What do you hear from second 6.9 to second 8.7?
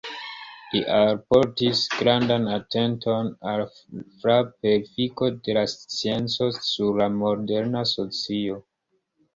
la moderna socio.